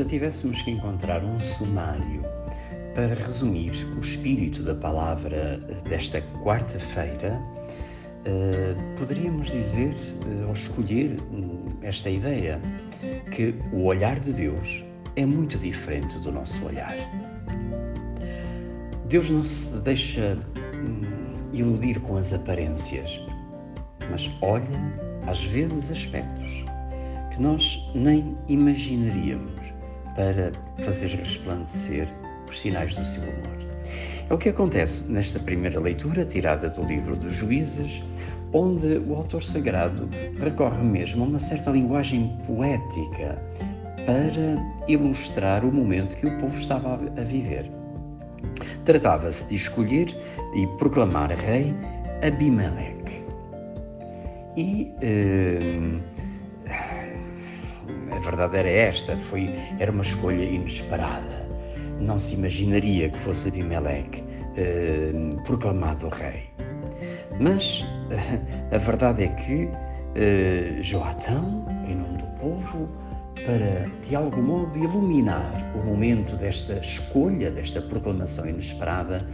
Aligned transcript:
Se 0.00 0.06
tivéssemos 0.06 0.62
que 0.62 0.70
encontrar 0.70 1.22
um 1.22 1.38
sumário 1.38 2.22
para 2.94 3.14
resumir 3.22 3.86
o 3.98 4.00
espírito 4.00 4.62
da 4.62 4.74
palavra 4.74 5.58
desta 5.86 6.22
quarta-feira, 6.42 7.38
uh, 8.24 8.98
poderíamos 8.98 9.50
dizer 9.50 9.94
uh, 10.24 10.46
ou 10.46 10.54
escolher 10.54 11.20
um, 11.30 11.66
esta 11.82 12.08
ideia 12.08 12.58
que 13.32 13.54
o 13.74 13.84
olhar 13.84 14.18
de 14.18 14.32
Deus 14.32 14.82
é 15.16 15.26
muito 15.26 15.58
diferente 15.58 16.18
do 16.20 16.32
nosso 16.32 16.64
olhar. 16.64 16.94
Deus 19.06 19.28
não 19.28 19.42
se 19.42 19.76
deixa 19.80 20.38
um, 20.76 21.54
iludir 21.54 22.00
com 22.00 22.16
as 22.16 22.32
aparências, 22.32 23.20
mas 24.10 24.30
olha 24.40 24.64
às 25.26 25.44
vezes 25.44 25.92
aspectos 25.92 26.64
que 27.34 27.42
nós 27.42 27.78
nem 27.94 28.34
imaginaríamos 28.48 29.69
para 30.14 30.52
fazer 30.84 31.08
resplandecer 31.08 32.08
os 32.48 32.58
sinais 32.60 32.94
do 32.94 33.04
seu 33.04 33.22
amor. 33.22 33.60
É 34.28 34.34
o 34.34 34.38
que 34.38 34.48
acontece 34.48 35.10
nesta 35.10 35.38
primeira 35.40 35.80
leitura, 35.80 36.24
tirada 36.24 36.68
do 36.68 36.84
livro 36.84 37.16
dos 37.16 37.34
Juízes, 37.34 38.02
onde 38.52 38.98
o 38.98 39.14
autor 39.14 39.42
sagrado 39.42 40.08
recorre 40.40 40.82
mesmo 40.82 41.24
a 41.24 41.26
uma 41.26 41.38
certa 41.38 41.70
linguagem 41.70 42.36
poética 42.46 43.40
para 44.06 44.86
ilustrar 44.88 45.64
o 45.64 45.72
momento 45.72 46.16
que 46.16 46.26
o 46.26 46.38
povo 46.38 46.56
estava 46.56 46.94
a 46.94 47.22
viver. 47.22 47.70
Tratava-se 48.84 49.44
de 49.46 49.56
escolher 49.56 50.16
e 50.54 50.66
proclamar 50.78 51.30
rei 51.30 51.74
Abimeleque. 52.22 53.24
E 54.56 54.92
eh, 55.00 55.58
verdade 58.20 58.56
era 58.58 58.68
esta, 58.68 59.16
foi, 59.28 59.48
era 59.78 59.90
uma 59.90 60.02
escolha 60.02 60.44
inesperada. 60.44 61.48
Não 62.00 62.18
se 62.18 62.34
imaginaria 62.34 63.08
que 63.10 63.18
fosse 63.18 63.48
Abimeleque 63.48 64.24
eh, 64.56 65.12
proclamado 65.44 66.08
rei. 66.08 66.44
Mas 67.38 67.84
a 68.72 68.78
verdade 68.78 69.24
é 69.24 69.28
que 69.28 69.68
eh, 70.14 70.78
Joatão, 70.82 71.66
em 71.88 71.94
nome 71.94 72.18
do 72.18 72.26
povo, 72.38 72.88
para 73.44 73.86
de 74.08 74.14
algum 74.14 74.42
modo 74.42 74.78
iluminar 74.78 75.72
o 75.74 75.84
momento 75.84 76.36
desta 76.36 76.74
escolha, 76.78 77.50
desta 77.50 77.80
proclamação 77.80 78.48
inesperada, 78.48 79.26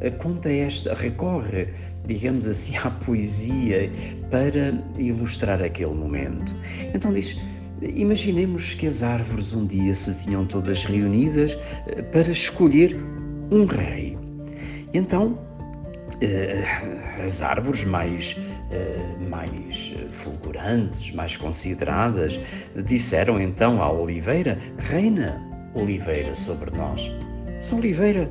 eh, 0.00 0.10
conta 0.10 0.50
esta, 0.50 0.94
recorre, 0.94 1.68
digamos 2.06 2.46
assim, 2.46 2.76
à 2.76 2.90
poesia 2.90 3.90
para 4.30 4.74
ilustrar 4.98 5.62
aquele 5.62 5.94
momento. 5.94 6.54
Então 6.94 7.12
diz: 7.12 7.38
Imaginemos 7.82 8.74
que 8.74 8.86
as 8.86 9.02
árvores 9.02 9.52
um 9.52 9.66
dia 9.66 9.94
se 9.94 10.14
tinham 10.14 10.46
todas 10.46 10.84
reunidas 10.84 11.58
eh, 11.86 12.02
para 12.02 12.30
escolher 12.30 12.96
um 13.50 13.64
rei. 13.64 14.16
Então, 14.94 15.38
eh, 16.20 16.64
as 17.24 17.42
árvores 17.42 17.84
mais, 17.84 18.38
eh, 18.70 18.96
mais 19.28 19.94
fulgurantes, 20.12 21.12
mais 21.12 21.36
consideradas, 21.36 22.38
disseram 22.86 23.40
então 23.40 23.82
à 23.82 23.90
oliveira: 23.90 24.58
Reina, 24.78 25.42
oliveira 25.74 26.36
sobre 26.36 26.70
nós. 26.76 27.10
Essa 27.58 27.74
oliveira, 27.74 28.30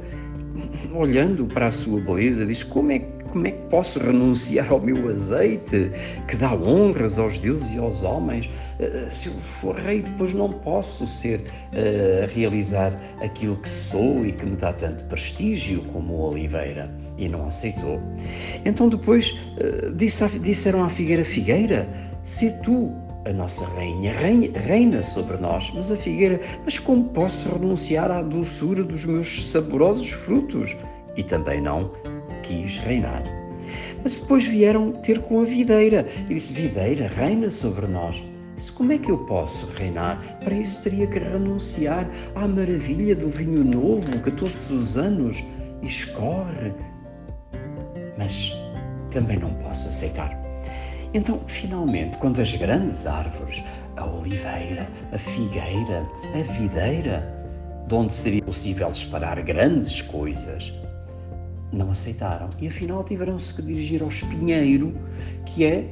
olhando 0.93 1.45
para 1.45 1.67
a 1.67 1.71
sua 1.73 1.99
beleza, 1.99 2.45
diz: 2.45 2.63
Como 2.63 2.91
é 2.91 2.99
que 2.99 3.20
como 3.31 3.47
é 3.47 3.51
que 3.51 3.61
posso 3.69 3.99
renunciar 3.99 4.71
ao 4.71 4.79
meu 4.79 5.09
azeite, 5.09 5.91
que 6.27 6.35
dá 6.35 6.53
honras 6.53 7.17
aos 7.17 7.37
deuses 7.37 7.69
e 7.73 7.77
aos 7.77 8.03
homens? 8.03 8.49
Eh, 8.79 9.07
se 9.11 9.27
eu 9.27 9.33
for 9.33 9.75
rei, 9.75 10.01
depois 10.01 10.33
não 10.33 10.49
posso 10.49 11.05
ser 11.05 11.39
uh, 11.39 12.33
realizar 12.33 12.93
aquilo 13.21 13.55
que 13.57 13.69
sou 13.69 14.25
e 14.25 14.31
que 14.31 14.45
me 14.45 14.55
dá 14.55 14.73
tanto 14.73 15.03
prestígio 15.05 15.81
como 15.93 16.25
a 16.25 16.29
oliveira. 16.29 16.89
E 17.17 17.27
não 17.29 17.45
aceitou. 17.47 17.99
Então 18.65 18.89
depois 18.89 19.37
disse, 19.95 20.27
disseram 20.39 20.83
à 20.83 20.89
figueira: 20.89 21.23
Figueira, 21.23 21.87
se 22.23 22.49
tu 22.63 22.91
a 23.25 23.33
nossa 23.33 23.65
rainha 23.65 24.13
reina 24.65 25.03
sobre 25.03 25.37
nós, 25.37 25.71
mas 25.75 25.91
a 25.91 25.95
figueira, 25.95 26.39
mas 26.65 26.79
como 26.79 27.05
posso 27.09 27.47
renunciar 27.49 28.09
à 28.09 28.21
doçura 28.21 28.83
dos 28.83 29.05
meus 29.05 29.51
saborosos 29.51 30.09
frutos? 30.09 30.75
E 31.15 31.23
também 31.23 31.61
não 31.61 31.91
quis 32.43 32.77
reinar. 32.77 33.23
Mas 34.03 34.17
depois 34.17 34.45
vieram 34.45 34.91
ter 34.91 35.19
com 35.19 35.41
a 35.41 35.45
videira 35.45 36.07
e 36.29 36.33
disse: 36.33 36.53
Videira, 36.53 37.07
reina 37.07 37.49
sobre 37.51 37.87
nós. 37.87 38.23
Disse: 38.55 38.71
Como 38.71 38.91
é 38.91 38.97
que 38.97 39.11
eu 39.11 39.17
posso 39.25 39.65
reinar? 39.77 40.39
Para 40.43 40.55
isso 40.55 40.83
teria 40.83 41.07
que 41.07 41.19
renunciar 41.19 42.09
à 42.35 42.47
maravilha 42.47 43.15
do 43.15 43.29
vinho 43.29 43.63
novo 43.63 44.19
que 44.23 44.31
todos 44.31 44.69
os 44.71 44.97
anos 44.97 45.43
escorre. 45.81 46.73
Mas 48.17 48.53
também 49.11 49.37
não 49.37 49.53
posso 49.55 49.87
aceitar. 49.87 50.39
Então, 51.13 51.41
finalmente, 51.47 52.17
quando 52.17 52.39
as 52.39 52.53
grandes 52.53 53.05
árvores, 53.05 53.61
a 53.97 54.05
oliveira, 54.05 54.87
a 55.11 55.17
figueira, 55.17 56.05
a 56.33 56.53
videira, 56.53 57.41
de 57.87 57.93
onde 57.93 58.13
seria 58.13 58.41
possível 58.41 58.89
esperar 58.89 59.41
grandes 59.41 60.01
coisas, 60.01 60.71
não 61.71 61.91
aceitaram. 61.91 62.49
E 62.59 62.67
afinal 62.67 63.03
tiveram-se 63.03 63.53
que 63.53 63.61
dirigir 63.61 64.01
ao 64.01 64.09
espinheiro, 64.09 64.93
que 65.45 65.65
é 65.65 65.85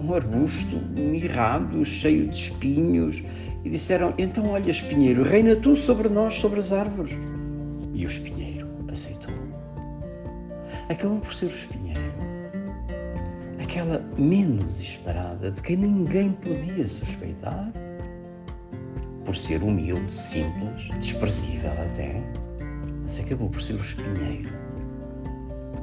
um 0.00 0.14
arbusto 0.14 0.76
mirrado, 0.96 1.84
cheio 1.84 2.28
de 2.28 2.36
espinhos, 2.36 3.22
e 3.64 3.70
disseram: 3.70 4.12
Então, 4.18 4.50
olha, 4.50 4.70
espinheiro, 4.70 5.22
reina 5.22 5.56
tu 5.56 5.76
sobre 5.76 6.08
nós, 6.08 6.34
sobre 6.34 6.60
as 6.60 6.72
árvores. 6.72 7.16
E 7.94 8.04
o 8.04 8.06
espinheiro 8.08 8.68
aceitou. 8.92 9.34
Acabou 10.88 11.18
por 11.18 11.34
ser 11.34 11.46
o 11.46 11.50
espinheiro, 11.50 12.00
aquela 13.60 14.04
menos 14.16 14.80
esperada, 14.80 15.50
de 15.50 15.60
quem 15.62 15.76
ninguém 15.76 16.32
podia 16.32 16.86
suspeitar, 16.86 17.72
por 19.24 19.34
ser 19.34 19.62
humilde, 19.62 20.16
simples, 20.16 20.88
desprezível 21.00 21.72
até, 21.72 22.22
mas 23.02 23.18
acabou 23.18 23.50
por 23.50 23.60
ser 23.60 23.72
o 23.72 23.80
espinheiro 23.80 24.65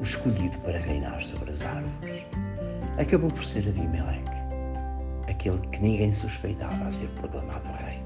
o 0.04 0.06
escolhido 0.06 0.58
para 0.60 0.78
reinar 0.80 1.22
sobre 1.24 1.52
as 1.52 1.64
árvores, 1.64 2.26
acabou 2.98 3.32
por 3.32 3.46
ser 3.46 3.60
Abimeleque, 3.60 4.30
aquele 5.30 5.60
que 5.72 5.82
ninguém 5.82 6.12
suspeitava 6.12 6.86
a 6.86 6.92
ser 6.92 7.08
proclamado 7.22 7.70
rei. 7.86 8.00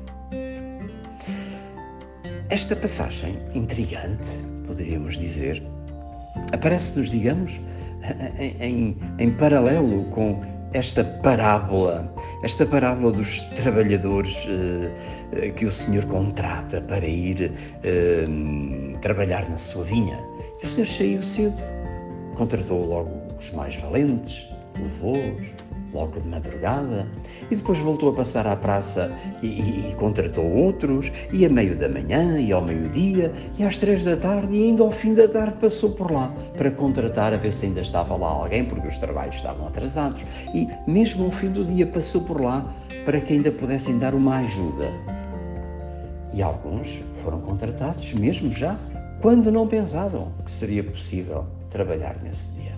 Esta 2.50 2.76
passagem 2.76 3.40
intrigante, 3.56 4.30
poderíamos 4.68 5.18
dizer, 5.18 5.64
aparece-nos, 6.54 7.10
digamos, 7.10 7.60
em, 8.40 8.96
em, 9.18 9.32
paralelo 9.32 10.06
com 10.12 10.40
esta 10.74 11.04
parábola, 11.04 12.14
esta 12.44 12.64
parábola 12.64 13.12
dos 13.12 13.42
trabalhadores 13.42 14.48
eh, 15.34 15.50
que 15.50 15.66
o 15.66 15.72
Senhor 15.72 16.06
contrata 16.06 16.80
para 16.80 17.08
ir 17.08 17.52
eh, 17.84 18.26
trabalhar 19.02 19.50
na 19.50 19.58
sua 19.58 19.84
vinha. 19.84 20.20
O 20.64 20.68
Senhor 20.68 20.88
saiu 20.88 21.24
cedo 21.24 21.77
Contratou 22.38 22.86
logo 22.86 23.12
os 23.40 23.52
mais 23.52 23.76
valentes, 23.78 24.48
levou-os 24.78 25.58
logo 25.94 26.20
de 26.20 26.28
madrugada, 26.28 27.08
e 27.50 27.56
depois 27.56 27.80
voltou 27.80 28.10
a 28.10 28.14
passar 28.14 28.46
à 28.46 28.56
praça 28.56 29.12
e, 29.42 29.48
e, 29.48 29.92
e, 29.92 29.96
contratou 29.96 30.46
outros, 30.46 31.12
e 31.32 31.46
a 31.46 31.50
meio 31.50 31.76
da 31.76 31.90
manhã, 31.90 32.40
e 32.40 32.52
ao 32.52 32.62
meio-dia, 32.62 33.34
e 33.58 33.64
às 33.64 33.78
três 33.78 34.04
da 34.04 34.16
tarde, 34.16 34.56
e 34.56 34.64
ainda 34.66 34.84
ao 34.84 34.92
fim 34.92 35.14
da 35.14 35.28
tarde 35.28 35.58
passou 35.60 35.92
por 35.92 36.12
lá 36.12 36.32
para 36.56 36.70
contratar 36.72 37.34
a 37.34 37.38
ver 37.38 37.52
se 37.52 37.66
ainda 37.66 37.82
estava 37.82 38.16
lá 38.16 38.28
alguém, 38.28 38.66
porque 38.66 38.88
os 38.88 38.98
trabalhos 38.98 39.36
estavam 39.36 39.68
atrasados, 39.68 40.26
e 40.54 40.68
mesmo 40.86 41.26
ao 41.26 41.32
fim 41.32 41.50
do 41.50 41.66
dia 41.66 41.88
passou 41.88 42.22
por 42.22 42.42
lá 42.42 42.72
para 43.06 43.20
que 43.20 43.34
ainda 43.34 43.52
pudessem 43.52 43.98
dar 43.98 44.14
uma 44.14 44.38
ajuda. 44.38 44.92
E 46.34 46.42
alguns 46.42 47.02
foram 47.24 47.40
contratados 47.42 48.14
mesmo 48.14 48.52
já 48.52 48.78
quando 49.22 49.52
não 49.52 49.68
pensavam 49.68 50.32
que 50.46 50.52
seria 50.52 50.84
possível 50.84 51.57
trabalhar 51.78 52.18
nesse 52.24 52.50
dia. 52.54 52.74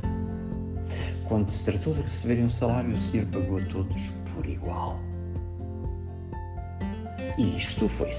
Quando 1.26 1.50
se 1.50 1.64
tratou 1.64 1.94
de 1.94 2.02
receberem 2.02 2.46
um 2.46 2.50
salário, 2.50 2.92
o 2.92 2.98
Senhor 2.98 3.26
pagou 3.28 3.58
a 3.58 3.62
todos 3.66 4.10
por 4.34 4.46
igual. 4.46 5.00
E 7.38 7.56
isto 7.56 7.88
foi 7.88 8.10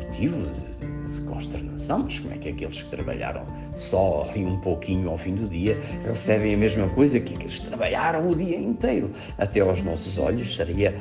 motivo 0.00 0.36
de, 0.48 1.14
de, 1.14 1.20
consternação, 1.20 2.00
mas 2.02 2.18
como 2.18 2.34
é 2.34 2.38
que 2.38 2.48
aqueles 2.48 2.82
que 2.82 2.90
trabalharam 2.90 3.46
só 3.76 4.28
e 4.34 4.44
um 4.44 4.58
pouquinho 4.58 5.08
ao 5.10 5.18
fim 5.18 5.36
do 5.36 5.48
dia 5.48 5.78
recebem 6.04 6.54
a 6.54 6.56
mesma 6.56 6.88
coisa 6.88 7.20
que 7.20 7.34
aqueles 7.34 7.60
que 7.60 7.68
trabalharam 7.68 8.28
o 8.28 8.34
dia 8.34 8.58
inteiro? 8.58 9.12
Até 9.38 9.60
aos 9.60 9.80
nossos 9.82 10.18
olhos 10.18 10.56
seria 10.56 10.92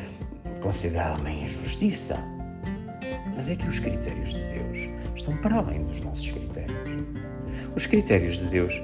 considerada 0.62 1.20
uma 1.20 1.32
injustiça. 1.32 2.20
Mas 3.36 3.50
é 3.50 3.56
que 3.56 3.68
os 3.68 3.80
critérios 3.80 4.36
de 4.36 4.44
Deus 4.44 4.90
estão 5.16 5.36
para 5.38 5.58
além 5.58 5.84
dos 5.86 6.00
nossos 6.02 6.30
critérios. 6.30 6.78
Os 7.76 7.88
critérios 7.88 8.38
de 8.38 8.46
Deus 8.46 8.80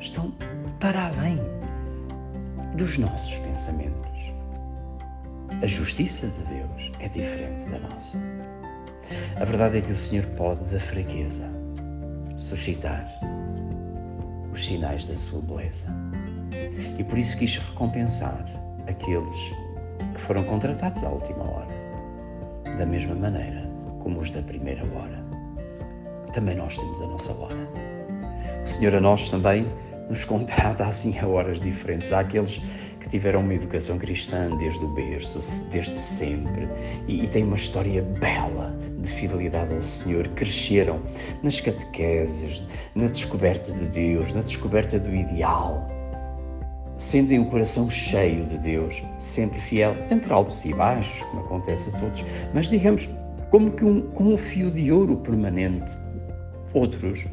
estão 0.00 0.32
para 0.80 1.08
além 1.08 1.38
dos 2.76 2.98
nossos 2.98 3.36
pensamentos. 3.38 4.00
A 5.62 5.66
justiça 5.66 6.26
de 6.26 6.42
Deus 6.44 6.92
é 7.00 7.08
diferente 7.08 7.64
da 7.66 7.78
nossa. 7.80 8.18
A 9.40 9.44
verdade 9.44 9.78
é 9.78 9.80
que 9.80 9.92
o 9.92 9.96
Senhor 9.96 10.24
pode, 10.36 10.64
da 10.64 10.80
fraqueza, 10.80 11.44
suscitar 12.38 13.06
os 14.52 14.64
sinais 14.64 15.04
da 15.06 15.16
sua 15.16 15.42
beleza. 15.42 15.86
E 16.98 17.04
por 17.04 17.18
isso 17.18 17.36
quis 17.36 17.56
recompensar 17.56 18.44
aqueles 18.88 19.38
que 20.14 20.20
foram 20.22 20.44
contratados 20.44 21.02
à 21.04 21.08
última 21.08 21.44
hora, 21.44 21.68
da 22.78 22.86
mesma 22.86 23.14
maneira 23.14 23.68
como 23.98 24.20
os 24.20 24.30
da 24.30 24.42
primeira 24.42 24.82
hora. 24.94 25.22
Também 26.32 26.56
nós 26.56 26.76
temos 26.78 27.02
a 27.02 27.06
nossa 27.06 27.32
hora. 27.32 27.56
O 28.64 28.68
Senhor 28.68 28.94
a 28.94 29.00
nós 29.00 29.28
também 29.28 29.66
nos 30.10 30.24
contrata 30.24 30.84
assim 30.84 31.16
a 31.18 31.26
horas 31.26 31.60
diferentes. 31.60 32.12
Há 32.12 32.20
aqueles 32.20 32.60
que 32.98 33.08
tiveram 33.08 33.40
uma 33.40 33.54
educação 33.54 33.96
cristã 33.96 34.50
desde 34.58 34.84
o 34.84 34.88
berço, 34.88 35.38
desde 35.70 35.96
sempre, 35.96 36.68
e, 37.08 37.24
e 37.24 37.28
têm 37.28 37.44
uma 37.44 37.56
história 37.56 38.02
bela 38.02 38.76
de 38.98 39.10
fidelidade 39.12 39.72
ao 39.72 39.82
Senhor, 39.82 40.28
cresceram 40.28 41.00
nas 41.42 41.58
catequeses, 41.60 42.62
na 42.94 43.06
descoberta 43.06 43.72
de 43.72 43.86
Deus, 43.86 44.34
na 44.34 44.42
descoberta 44.42 44.98
do 44.98 45.14
ideal. 45.14 45.88
Sentem 46.98 47.38
o 47.38 47.46
coração 47.46 47.88
cheio 47.88 48.44
de 48.46 48.58
Deus, 48.58 49.02
sempre 49.18 49.58
fiel, 49.58 49.96
entre 50.10 50.30
altos 50.30 50.62
e 50.66 50.74
baixos, 50.74 51.22
como 51.22 51.42
acontece 51.42 51.88
a 51.88 51.98
todos, 51.98 52.22
mas 52.52 52.68
digamos, 52.68 53.08
como 53.50 53.70
que 53.70 53.84
um, 53.84 54.02
com 54.10 54.34
um 54.34 54.36
fio 54.36 54.70
de 54.70 54.92
ouro 54.92 55.16
permanente. 55.16 55.90
Outros, 56.74 57.24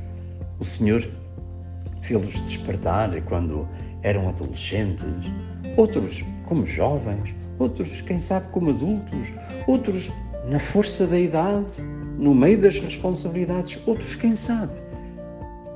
o 0.58 0.64
Senhor 0.64 1.06
fê-los 2.02 2.34
despertar 2.42 3.22
quando 3.24 3.68
eram 4.04 4.30
adolescentes, 4.30 5.06
outros 5.76 6.24
como 6.46 6.66
jovens, 6.66 7.36
outros, 7.60 8.02
quem 8.02 8.20
sabe, 8.20 8.50
como 8.52 8.70
adultos, 8.70 9.28
outros 9.68 10.12
na 10.48 10.60
força 10.60 11.06
da 11.06 11.20
idade, 11.20 11.66
no 12.18 12.34
meio 12.34 12.60
das 12.60 12.80
responsabilidades, 12.80 13.80
outros, 13.86 14.16
quem 14.16 14.36
sabe, 14.36 14.74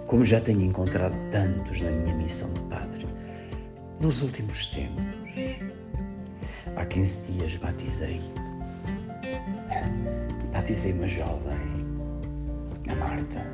como 0.07 0.23
já 0.25 0.39
tenho 0.39 0.61
encontrado 0.61 1.15
tantos 1.29 1.81
na 1.81 1.91
minha 1.91 2.15
missão 2.15 2.51
de 2.53 2.61
padre. 2.63 3.07
Nos 3.99 4.21
últimos 4.21 4.67
tempos, 4.67 5.03
há 6.75 6.85
15 6.85 7.31
dias 7.31 7.55
batizei. 7.57 8.21
Batizei 10.51 10.93
uma 10.93 11.07
jovem, 11.07 11.57
a 12.89 12.95
Marta, 12.95 13.45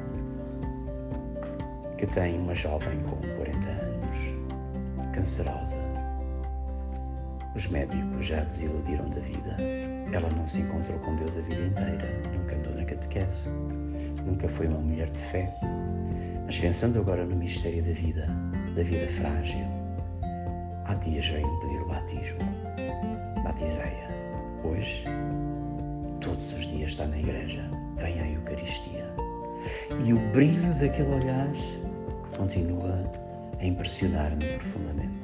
que 1.98 2.06
tem 2.06 2.38
uma 2.40 2.54
jovem 2.54 3.00
com 3.04 3.16
40 3.38 3.68
anos, 3.68 5.14
cancerosa. 5.14 5.76
Os 7.56 7.68
médicos 7.68 8.26
já 8.26 8.44
desiludiram 8.44 9.10
da 9.10 9.20
vida. 9.20 9.58
Ela 10.14 10.30
não 10.30 10.48
se 10.48 10.62
encontrou 10.62 11.00
com 11.00 11.16
Deus 11.16 11.38
a 11.38 11.42
vida 11.42 11.66
inteira, 11.66 12.22
nunca 12.32 12.56
andou 12.56 12.76
na 12.76 12.86
catequese, 12.86 13.50
nunca 14.26 14.48
foi 14.48 14.68
uma 14.68 14.80
mulher 14.80 15.10
de 15.10 15.20
fé. 15.32 15.52
Mas 16.46 16.60
pensando 16.60 17.00
agora 17.00 17.26
no 17.26 17.36
mistério 17.36 17.84
da 17.84 17.94
vida, 17.94 18.28
da 18.76 18.84
vida 18.84 19.08
frágil, 19.14 19.66
há 20.86 20.94
dias 20.94 21.26
veio 21.28 21.60
pedir 21.62 21.82
o 21.82 21.88
batismo. 21.88 22.38
Batizei-a. 23.44 24.08
Hoje, 24.68 25.04
todos 26.22 26.54
os 26.54 26.68
dias 26.68 26.92
está 26.92 27.08
na 27.08 27.18
igreja, 27.18 27.68
vem 27.98 28.20
à 28.20 28.30
Eucaristia. 28.30 29.06
E 30.06 30.14
o 30.14 30.20
brilho 30.32 30.74
daquele 30.76 31.16
olhar 31.16 31.48
continua 32.38 33.04
a 33.60 33.66
impressionar-me 33.66 34.45
profundamente. 34.60 35.18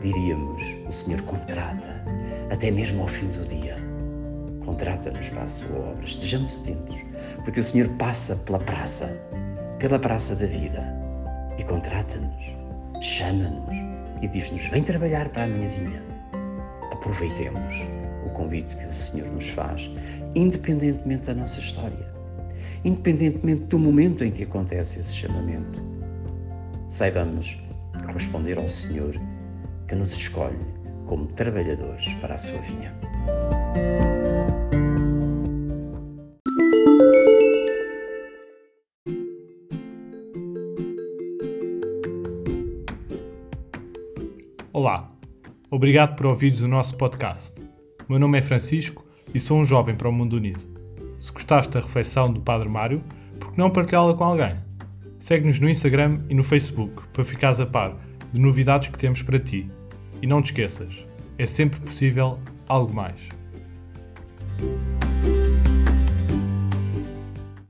Diríamos, 0.00 0.62
o 0.88 0.92
Senhor 0.92 1.20
contrata, 1.22 2.02
até 2.50 2.70
mesmo 2.70 3.02
ao 3.02 3.08
fim 3.08 3.26
do 3.28 3.44
dia. 3.46 3.76
Contrata-nos 4.64 5.28
para 5.30 5.42
a 5.42 5.46
sua 5.46 5.76
obra. 5.76 6.04
Estejamos 6.04 6.54
atentos, 6.60 6.96
porque 7.44 7.60
o 7.60 7.64
Senhor 7.64 7.88
passa 7.98 8.36
pela 8.36 8.60
praça, 8.60 9.06
pela 9.78 9.98
praça 9.98 10.36
da 10.36 10.46
vida, 10.46 10.84
e 11.58 11.64
contrata-nos, 11.64 13.04
chama-nos 13.04 13.74
e 14.22 14.28
diz-nos: 14.28 14.64
Vem 14.68 14.84
trabalhar 14.84 15.28
para 15.30 15.44
a 15.44 15.46
minha 15.48 15.68
vinha. 15.68 16.02
Aproveitemos 16.92 17.74
o 18.24 18.30
convite 18.30 18.76
que 18.76 18.86
o 18.86 18.94
Senhor 18.94 19.28
nos 19.28 19.48
faz, 19.50 19.90
independentemente 20.34 21.26
da 21.26 21.34
nossa 21.34 21.58
história 21.60 22.17
independentemente 22.88 23.64
do 23.64 23.78
momento 23.78 24.24
em 24.24 24.30
que 24.32 24.44
acontece 24.44 24.98
esse 24.98 25.14
chamamento. 25.14 25.82
Saibamos 26.88 27.58
corresponder 28.06 28.58
ao 28.58 28.68
Senhor 28.68 29.14
que 29.86 29.94
nos 29.94 30.12
escolhe 30.12 30.56
como 31.06 31.26
trabalhadores 31.26 32.10
para 32.14 32.34
a 32.34 32.38
sua 32.38 32.58
vinha. 32.62 32.94
Olá, 44.72 45.12
obrigado 45.70 46.16
por 46.16 46.26
ouvires 46.26 46.60
o 46.60 46.68
nosso 46.68 46.96
podcast. 46.96 47.60
Meu 48.08 48.18
nome 48.18 48.38
é 48.38 48.42
Francisco 48.42 49.04
e 49.34 49.40
sou 49.40 49.58
um 49.58 49.64
jovem 49.64 49.94
para 49.94 50.08
o 50.08 50.12
mundo 50.12 50.36
unido. 50.36 50.77
Se 51.20 51.32
gostaste 51.32 51.72
da 51.72 51.80
refeição 51.80 52.32
do 52.32 52.40
Padre 52.40 52.68
Mário, 52.68 53.02
por 53.40 53.52
que 53.52 53.58
não 53.58 53.70
partilhá-la 53.70 54.14
com 54.14 54.24
alguém? 54.24 54.56
Segue-nos 55.18 55.58
no 55.58 55.68
Instagram 55.68 56.20
e 56.28 56.34
no 56.34 56.44
Facebook 56.44 57.02
para 57.12 57.24
ficares 57.24 57.58
a 57.58 57.66
par 57.66 57.96
de 58.32 58.40
novidades 58.40 58.88
que 58.88 58.98
temos 58.98 59.22
para 59.22 59.38
ti. 59.38 59.68
E 60.22 60.26
não 60.26 60.42
te 60.42 60.46
esqueças, 60.46 60.94
é 61.38 61.46
sempre 61.46 61.80
possível 61.80 62.38
algo 62.68 62.94
mais. 62.94 63.20